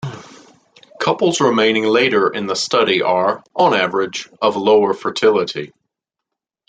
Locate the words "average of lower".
3.75-4.95